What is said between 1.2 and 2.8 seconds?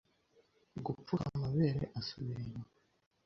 amabere asubira inyuma